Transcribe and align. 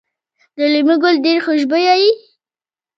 د 0.57 0.59
لیمو 0.73 0.95
ګل 1.03 1.15
ډیر 1.25 1.37
خوشبويه 1.45 1.93
وي؟ 1.99 2.11